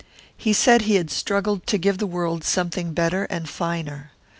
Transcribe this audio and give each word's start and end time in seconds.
He 0.35 0.51
said 0.51 0.81
he 0.81 0.95
had 0.95 1.11
struggled 1.11 1.67
to 1.67 1.77
give 1.77 1.99
the 1.99 2.07
world 2.07 2.43
something 2.43 2.91
better 2.91 3.25
and 3.25 3.47
finer. 3.47 4.13